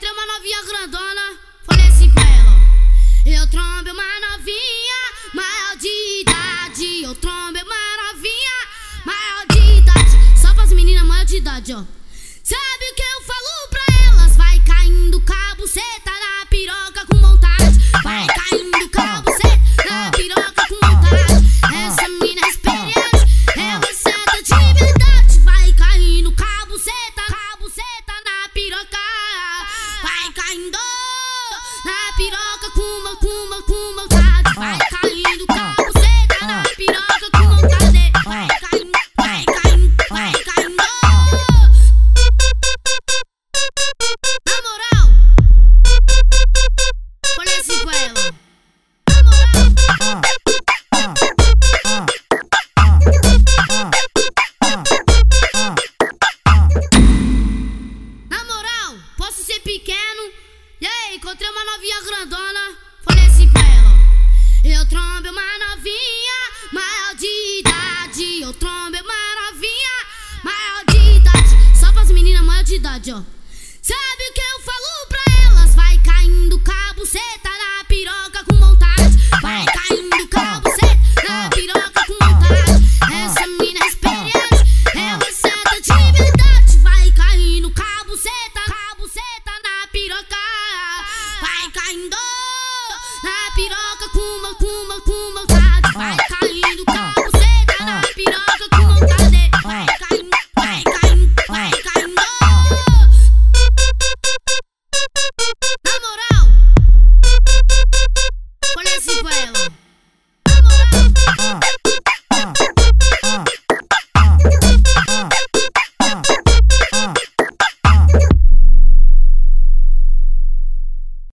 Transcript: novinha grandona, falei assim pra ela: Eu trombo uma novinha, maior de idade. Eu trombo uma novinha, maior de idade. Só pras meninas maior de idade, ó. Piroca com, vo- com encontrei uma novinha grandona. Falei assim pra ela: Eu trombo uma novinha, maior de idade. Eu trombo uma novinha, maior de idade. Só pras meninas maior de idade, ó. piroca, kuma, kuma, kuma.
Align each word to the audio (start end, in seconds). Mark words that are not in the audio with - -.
novinha 0.00 0.62
grandona, 0.64 1.38
falei 1.66 1.86
assim 1.86 2.10
pra 2.10 2.22
ela: 2.22 2.56
Eu 3.26 3.46
trombo 3.50 3.90
uma 3.90 4.20
novinha, 4.30 5.00
maior 5.34 5.76
de 5.76 6.20
idade. 6.20 7.02
Eu 7.02 7.14
trombo 7.14 7.58
uma 7.58 8.12
novinha, 8.12 8.68
maior 9.04 9.46
de 9.50 9.78
idade. 9.78 10.40
Só 10.40 10.54
pras 10.54 10.72
meninas 10.72 11.06
maior 11.06 11.24
de 11.26 11.36
idade, 11.36 11.74
ó. 11.74 12.01
Piroca 32.22 32.70
com, 32.72 33.02
vo- 33.02 33.16
com 33.16 33.31
encontrei 61.32 61.50
uma 61.50 61.64
novinha 61.64 62.02
grandona. 62.02 62.76
Falei 63.04 63.24
assim 63.24 63.48
pra 63.48 63.62
ela: 63.62 64.76
Eu 64.76 64.86
trombo 64.86 65.30
uma 65.30 65.58
novinha, 65.66 66.38
maior 66.70 67.14
de 67.16 67.58
idade. 67.58 68.42
Eu 68.42 68.52
trombo 68.52 68.98
uma 68.98 69.50
novinha, 69.50 69.96
maior 70.44 70.84
de 70.90 71.16
idade. 71.16 71.78
Só 71.78 71.90
pras 71.90 72.10
meninas 72.10 72.44
maior 72.44 72.62
de 72.62 72.74
idade, 72.74 73.12
ó. 73.12 73.22
piroca, 93.54 94.08
kuma, 94.12 94.54
kuma, 94.54 95.00
kuma. 95.04 95.41